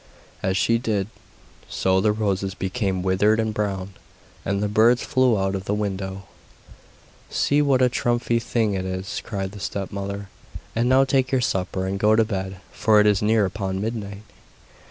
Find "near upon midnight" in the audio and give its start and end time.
13.21-14.23